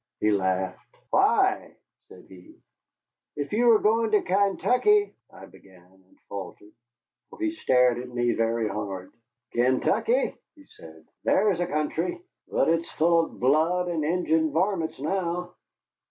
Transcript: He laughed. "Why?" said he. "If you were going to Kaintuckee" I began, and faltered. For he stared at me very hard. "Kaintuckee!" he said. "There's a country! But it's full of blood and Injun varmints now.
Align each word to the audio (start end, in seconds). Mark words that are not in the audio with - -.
He 0.19 0.31
laughed. 0.31 0.97
"Why?" 1.11 1.75
said 2.07 2.25
he. 2.27 2.55
"If 3.35 3.53
you 3.53 3.67
were 3.67 3.77
going 3.77 4.09
to 4.09 4.23
Kaintuckee" 4.23 5.13
I 5.31 5.45
began, 5.45 5.83
and 5.91 6.19
faltered. 6.27 6.71
For 7.29 7.37
he 7.39 7.51
stared 7.51 7.99
at 7.99 8.09
me 8.09 8.31
very 8.31 8.67
hard. 8.67 9.13
"Kaintuckee!" 9.53 10.33
he 10.55 10.65
said. 10.75 11.05
"There's 11.23 11.59
a 11.59 11.67
country! 11.67 12.19
But 12.47 12.69
it's 12.69 12.89
full 12.93 13.25
of 13.25 13.39
blood 13.39 13.89
and 13.89 14.03
Injun 14.03 14.51
varmints 14.51 14.99
now. 14.99 15.53